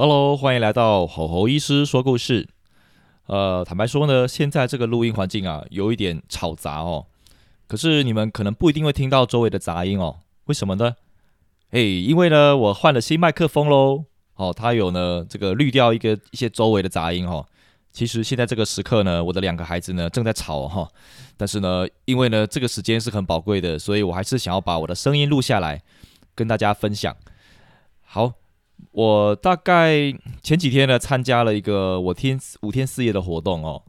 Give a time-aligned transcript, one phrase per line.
[0.00, 2.48] Hello，欢迎来到吼吼医师说故事。
[3.26, 7.06] 呃，坦白说呢，现在这个录音环境啊，有一点吵杂哦。
[7.66, 10.20] 可是你们可能不一定会听到周围的杂音哦。
[10.44, 10.94] 为什么呢？
[11.72, 14.04] 诶，因为呢，我换了新麦克风喽。
[14.36, 17.44] 哦，它有呢，这个滤掉一个一些周围的杂音哦。
[17.90, 20.88] 其实现在这个时刻呢，我的两个孩子呢正在吵哈。
[21.36, 25.82] 但是呢，因为呢这个时间是很宝贵的，所以我还是想要把我的声音录下来，
[26.36, 27.16] 跟大家分享。
[28.04, 28.34] 好。
[28.92, 30.12] 我大概
[30.42, 33.82] 前几天呢，参加了一个我天五天四夜的活动哦。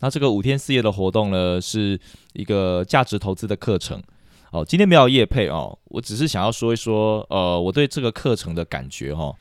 [0.00, 1.98] 那这个五天四夜的活动呢，是
[2.32, 4.02] 一个价值投资的课程
[4.50, 4.64] 哦。
[4.64, 9.34] 今天没有夜配哦，我只是想要说一说，呃，我对这个课程的感觉哈。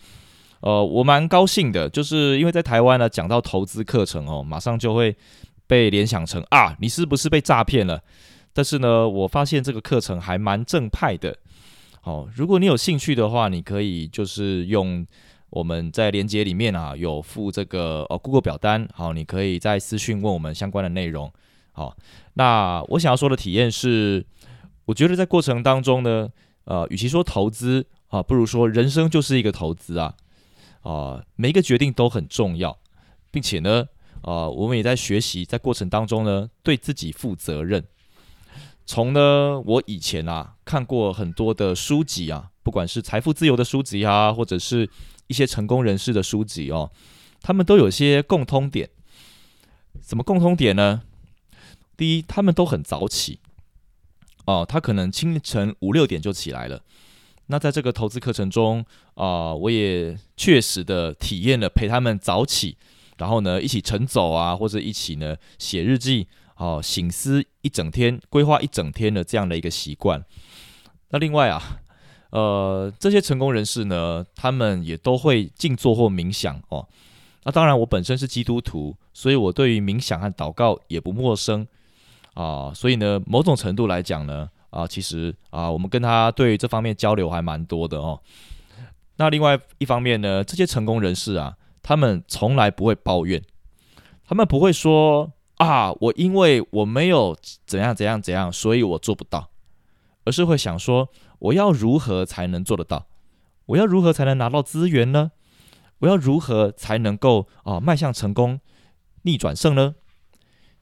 [0.62, 5.16] 呃，我蛮高兴的，就是因为在台湾呢，讲到投资课程哦，马上就会
[5.66, 8.02] 被联想成啊，你是不是被诈骗了？
[8.52, 11.38] 但是呢，我发现这个课程还蛮正派的。
[12.02, 15.06] 好，如果你有兴趣的话，你可以就是用
[15.50, 21.32] 我们在连接里面啊有附这个呃 Google 表单，好，你可以在私讯问我们相关的内容。
[21.72, 21.96] 好，
[22.34, 24.26] 那我想要说的体验是，
[24.86, 26.30] 我觉得在过程当中呢，
[26.64, 30.16] 呃，与其说投资啊，不如说人生就是一个投资啊，
[30.82, 32.78] 啊，每一个决定都很重要，
[33.30, 33.88] 并且呢，
[34.22, 37.84] 啊，我们也在学习，在过程当中呢，对自己负责任。
[38.92, 44.90] 从呢，我以前啊看过很多的书籍啊，不管是财富自由的书籍啊，或者是
[45.28, 46.90] 一些成功人士的书籍哦，
[47.40, 48.90] 他们都有些共通点。
[50.02, 51.04] 什么共通点呢？
[51.96, 53.38] 第一，他们都很早起
[54.48, 56.82] 哦，他可能清晨五六点就起来了。
[57.46, 58.84] 那在这个投资课程中
[59.14, 62.76] 啊，我也确实的体验了陪他们早起，
[63.20, 66.28] 然后呢一起晨走啊，或者一起呢写日记。
[66.60, 70.22] 哦，醒思一整天，规划一整天的这样的一个习惯。
[71.12, 71.80] 那另外啊，
[72.32, 76.86] 呃，这些成功人士呢，他们也都会静坐或冥想哦。
[77.46, 81.66] 那当然，我本身是基督徒，所以我对于冥想和祷告也不陌生
[82.34, 82.74] 啊。
[82.74, 88.20] 所以呢，某种程度来讲呢，啊，其实啊，我们跟他对于这方面交流还蛮多的哦。
[89.16, 93.42] 那另外一方面呢，这些成功人士啊，他们从来不会抱怨，
[94.28, 95.32] 他们不会说。
[95.60, 99.50] 啊，我因为我没有怎样怎样怎样，所以我做不到，
[100.24, 101.10] 而是会想说，
[101.40, 103.08] 我要如何才能做得到？
[103.66, 105.32] 我要如何才能拿到资源呢？
[106.00, 108.62] 我要如何才能够啊迈向成功、
[109.24, 109.96] 逆转胜呢？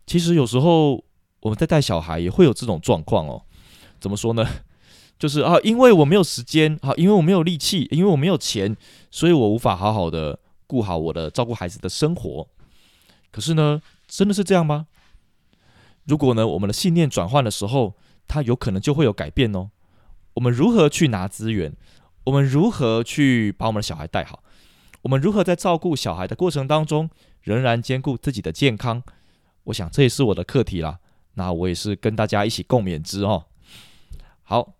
[0.06, 1.04] 其实有时候
[1.40, 3.42] 我们在带小孩也会有这种状况哦。
[4.00, 4.48] 怎么说呢？
[5.18, 8.78] 就是啊，因为我没有时间啊，因为我没有力气，因为我没有钱，
[9.10, 10.38] 所以我无法好好的
[10.68, 12.48] 顾好我的照顾孩子的生活。
[13.38, 13.80] 可是呢？
[14.08, 14.88] 真的是这样吗？
[16.06, 17.96] 如果呢，我们的信念转换的时候，
[18.28, 19.70] 它有可能就会有改变哦。
[20.34, 21.72] 我们如何去拿资源？
[22.24, 24.42] 我们如何去把我们的小孩带好？
[25.04, 27.12] 我们如何在照顾小孩的过程当中，
[27.44, 29.04] 仍然兼顾自己的健康？
[29.66, 30.98] 我想这也是我的课题啦。
[31.36, 33.46] 那我也是跟大家一起共勉之哦。
[34.42, 34.74] 好，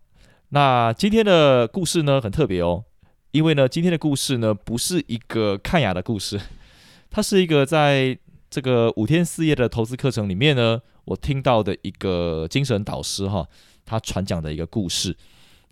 [0.48, 2.82] 那今天的故事呢，很特别哦，
[3.30, 6.40] 因为呢，今天的故事呢，不是一个看牙的故事，
[7.08, 8.18] 它是一个在。
[8.50, 13.46] 这个五天四夜的投资课程里面呢，我听到的一个精神导师哈，
[13.84, 15.16] 他传讲的一个故事。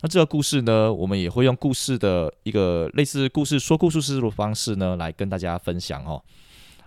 [0.01, 6.23] 那这个故事呢，我们也会用故事的一个类似故事说故事式的方式呢，来跟大家分享哦。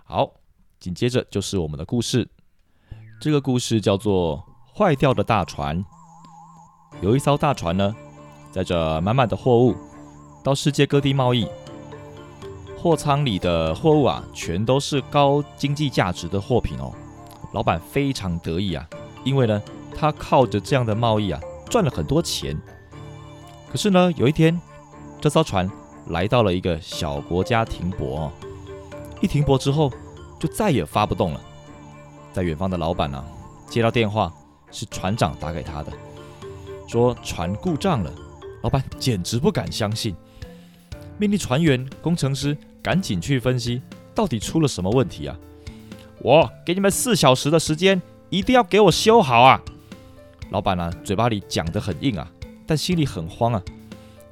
[0.05, 0.33] 好，
[0.79, 2.25] 紧接着就是我们的故事。
[3.19, 4.41] 这个故事叫做
[4.77, 5.83] 《坏掉的大船》。
[7.01, 7.93] 有一艘大船呢，
[8.49, 9.75] 载着满满的货物
[10.41, 11.45] 到世界各地贸易。
[12.81, 16.91] 货仓里的货物啊，全都是高经济价值的货品哦。
[17.53, 18.83] 老板非常得意啊，
[19.23, 19.61] 因为呢，
[19.95, 21.39] 他靠着这样的贸易啊，
[21.69, 22.59] 赚了很多钱。
[23.71, 24.59] 可是呢，有一天，
[25.21, 25.69] 这艘船
[26.07, 28.31] 来到了一个小国家停泊哦。
[29.21, 29.91] 一停泊之后，
[30.39, 31.41] 就再也发不动了。
[32.33, 33.23] 在远方的老板呢，
[33.69, 34.33] 接到电话，
[34.71, 35.93] 是船长打给他的，
[36.87, 38.11] 说船故障了。
[38.63, 40.15] 老板简直不敢相信，
[41.19, 42.57] 命令船员、工程师。
[42.81, 43.81] 赶紧去分析，
[44.15, 45.37] 到底出了什么问题啊？
[46.19, 49.61] 我给你们四小时的时间，一定要给我修好啊！
[50.49, 52.29] 老板呢，嘴巴里讲得很硬啊，
[52.65, 53.61] 但心里很慌啊。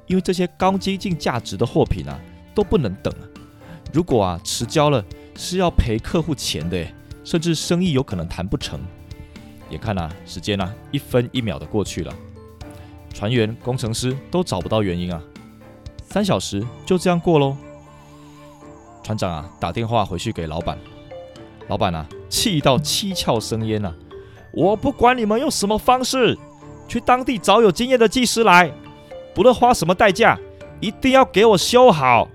[0.06, 2.18] 因为这些高经济价值的货品啊
[2.54, 3.24] 都不能等啊。
[3.92, 5.04] 如果啊迟交了，
[5.36, 6.86] 是要赔客户钱的，
[7.24, 8.80] 甚至生意有可能谈不成。
[9.70, 12.12] 眼看啊时间啊一分一秒的过去了，
[13.14, 15.22] 船员、工程师都找不到原因啊，
[16.02, 17.56] 三小时就这样过喽。
[19.10, 20.78] 船长啊打电话回去给老板，
[21.66, 23.92] 老板啊气到七窍生烟啊！
[24.52, 26.38] 我不管你们用什么方式，
[26.86, 28.70] 去当地找有经验的技师来，
[29.34, 30.38] 不论花什么代价，
[30.78, 32.28] 一定要给我修好。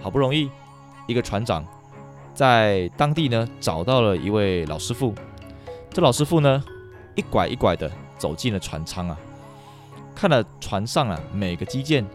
[0.00, 0.48] 好不容易，
[1.08, 1.66] 一个船长
[2.32, 5.12] 在当地呢找到了一位老师傅。
[5.90, 6.62] 这老师傅呢
[7.16, 9.18] 一拐一拐的走进了船舱啊，
[10.14, 12.06] 看了船上啊每个机件，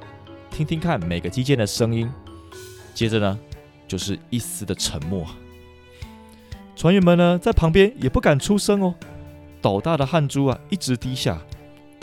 [0.49, 2.09] 听听看每个机件的声音。
[2.93, 3.39] 接着呢
[3.87, 5.25] 就是一丝的沉默。
[6.75, 8.95] 船员们呢在旁边也不敢出声哦，
[9.61, 11.41] 斗大的汗珠啊一直滴下，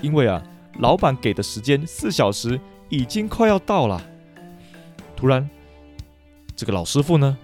[0.02, 0.42] 因为啊
[0.78, 4.02] 老板给的时间四小时已经快要到了。
[5.16, 5.48] 突然。
[6.56, 7.38] 这个老师傅呢，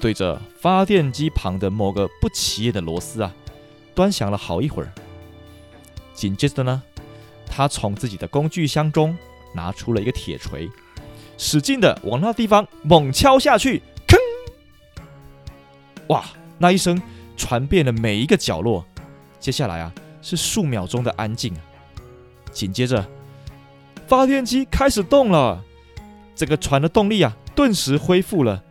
[0.00, 3.30] 对着发电机旁的某个不起眼的螺丝啊，
[3.94, 4.90] 端详了好一会儿。
[6.14, 6.82] 紧接着呢，
[7.44, 9.14] 他从自己的工具箱中
[9.52, 10.70] 拿出了一个铁锤，
[11.36, 14.16] 使劲的往那地方猛敲下去，吭！
[16.08, 16.24] 哇，
[16.58, 17.00] 那一声
[17.36, 18.84] 传遍了每一个角落。
[19.38, 19.92] 接下来啊，
[20.22, 21.54] 是数秒钟的安静。
[22.50, 23.06] 紧接着，
[24.06, 25.62] 发电机开始动了，
[26.34, 27.36] 这个船的动力啊。
[27.54, 28.62] 顿时恢复了，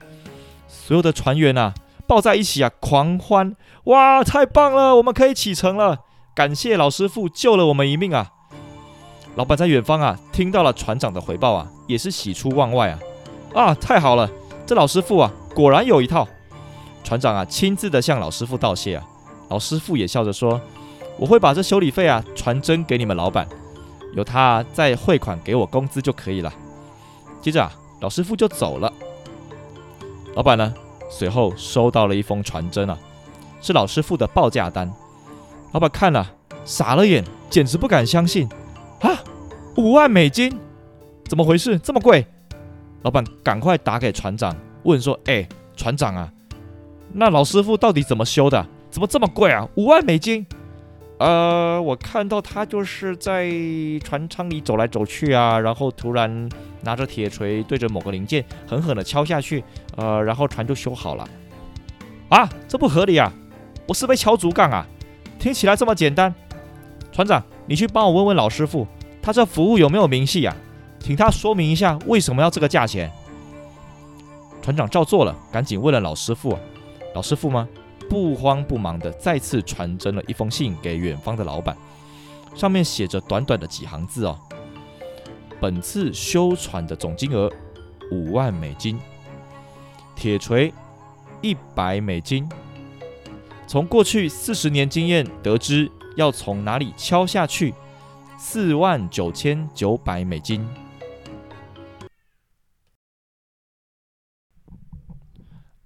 [0.67, 1.73] 所有的船员啊
[2.05, 6.01] 抱在一起啊狂欢，哇，太棒了，我们可以启程了！
[6.35, 8.33] 感谢老师傅救了我们一命啊！
[9.35, 12.99] 老板在远方啊听到了船长的回报啊，也是喜出望外啊！
[13.53, 14.29] 啊，太好了，
[14.65, 16.27] 这老师傅啊果然有一套。
[17.03, 19.07] 船长啊亲自的向老师傅道谢啊，
[19.49, 20.59] 老师傅也笑着说
[21.19, 23.47] ：“我会把这修理费啊传真给你们老板，
[24.15, 26.53] 由他再汇款给我工资就可以了。”
[27.41, 27.71] 接着啊。
[28.01, 28.91] 老师傅就走了。
[30.35, 30.71] 老板呢？
[31.09, 32.95] 随后收到了一封传真啊，
[33.61, 34.93] 是老师傅的报价单。
[35.71, 36.29] 老板看了，
[36.65, 38.47] 傻了眼，简直不敢相信
[39.01, 39.23] 啊！
[39.77, 40.51] 五万美金，
[41.27, 41.77] 怎么回事？
[41.79, 42.25] 这么贵？
[43.03, 46.31] 老板赶快打给船长，问说：“哎，船长啊，
[47.13, 48.65] 那老师傅到底怎么修的？
[48.89, 49.67] 怎么这么贵啊？
[49.75, 50.45] 五万美金？”
[51.17, 53.49] 呃，我看到他就是在
[54.03, 56.49] 船舱里走来走去啊，然后突然
[56.81, 59.63] 拿着铁锤对着某个零件狠狠地敲下去，
[59.95, 61.25] 呃，然后船就修好了。
[62.27, 63.31] 啊，这不合理啊！
[63.87, 64.85] 我是被敲竹杠啊！
[65.39, 66.33] 听起来这么简单。
[67.13, 68.87] 船长，你去帮我问问老师傅，
[69.21, 70.55] 他这服务有没有明细啊？
[70.99, 73.11] 请他说明一下为什么要这个价钱。
[74.61, 76.57] 船长照做了，赶紧问了老师傅。
[77.13, 77.67] 老师傅吗？
[78.09, 81.75] 不慌不忙的再次传真了一封信给远方的老板，
[82.55, 84.37] 上面写着短短的几行字哦。
[85.59, 87.51] 本次修船的总金额
[88.11, 88.99] 五万美金，
[90.15, 90.71] 铁锤
[91.41, 92.47] 一百美金。
[93.65, 97.73] 从过去四十年经验得知，要从哪里敲下去，
[98.37, 100.65] 四万九千九百美金。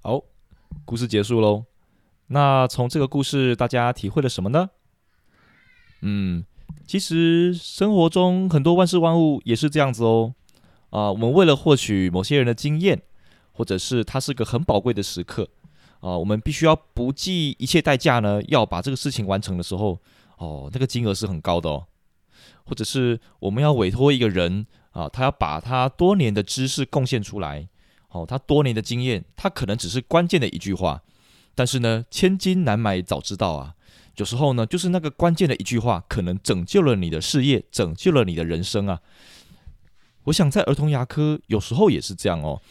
[0.01, 0.21] 好，
[0.85, 1.65] 故事结束喽。
[2.27, 4.69] 那从这个故事，大家体会了什么呢？
[6.01, 6.45] 嗯，
[6.85, 10.35] 其实生活中很多万事万物也是这样子哦。
[10.91, 13.01] 啊，我们为了获取某些人的经验，
[13.51, 15.49] 或者是它是个很宝贵的时刻，
[15.99, 19.99] 啊，我们必须要不计一切代价呢，要把这个事情完成的时候，
[20.37, 21.85] 哦，那个金额是很高的哦。
[22.65, 27.67] 或者是我们要委托一个人啊，他要把他多年的知识贡献出来，
[28.09, 31.01] 哦，他多年的经验，他可能只是关键的一句话。
[31.55, 33.75] 但是呢，千金难买早知道啊！
[34.15, 39.01] 有时候呢，就是那个关键的一句话，可能拯救了你的事业，拯救了你的人生啊！
[40.25, 42.61] 我想在儿童牙科，有时候也是这样哦。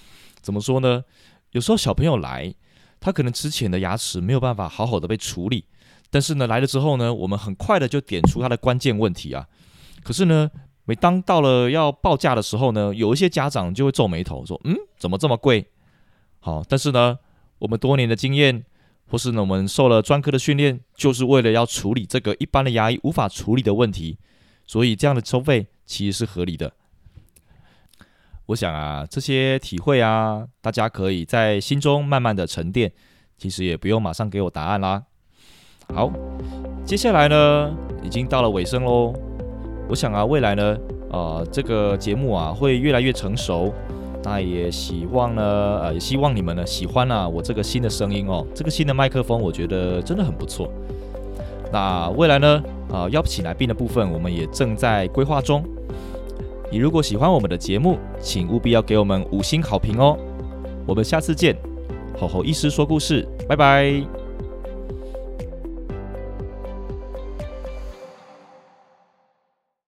[0.40, 1.04] 怎么说呢？
[1.50, 2.54] 有时候小朋友来，
[3.00, 5.64] 他可能之前的牙齿没有办法好好的被处理，
[6.10, 9.46] 但是呢，来了之后呢，我们很快的就点出他的关键问题啊。
[10.02, 10.50] 可是呢，
[10.84, 15.66] 每当到了要报价的时候呢，有一些家长就会皱眉头说：“嗯，怎么这么贵？”
[16.40, 17.18] 好，但是呢，
[17.58, 18.64] 我们多年的经验。
[19.10, 24.18] 或是呢，我们受了专科的训练，就是为了要处理这个一般的牙医无法处理的问题，
[24.66, 26.70] 所以这样的收费其实是合理的。
[28.48, 32.90] 我想啊，这些体会啊，大家可以在心中慢慢的沉淀，
[33.36, 35.02] 其实也不用马上给我答案啦。
[35.94, 36.10] 好，
[36.82, 37.70] 接下来呢，
[38.02, 39.12] 已经到了尾声喽。
[39.86, 40.78] 我想啊，未来呢，
[41.10, 43.70] 呃，这个节目啊，会越来越成熟。
[44.24, 45.42] 那也希望呢，
[45.82, 50.72] 呃，也希望你们呢喜欢啊我这个新的声音哦，这个新的麦克风，我觉得真的很不错。
[51.70, 55.62] 那未来呢，啊，邀请来宾的部分，我们也正在规划中。
[56.70, 60.18] 你如果喜欢我们的节目，请务必要给我们五星好评哦。
[60.86, 61.56] 我们下次见，
[62.18, 64.17] 吼吼医师说故事，拜拜。